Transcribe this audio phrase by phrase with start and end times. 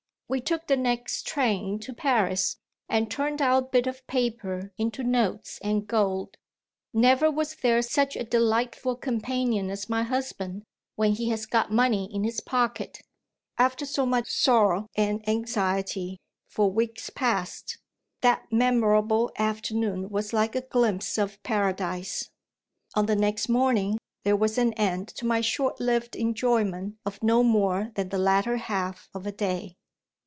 [0.33, 2.55] We took the next train to Paris,
[2.87, 6.37] and turned our bit of paper into notes and gold.
[6.93, 10.63] Never was there such a delightful companion as my husband,
[10.95, 13.01] when he has got money in his pocket.
[13.57, 17.77] After so much sorrow and anxiety, for weeks past,
[18.21, 22.29] that memorable afternoon was like a glimpse of Paradise.
[22.95, 27.43] On the next morning, there was an end to my short lived enjoyment of no
[27.43, 29.75] more than the latter half of a day.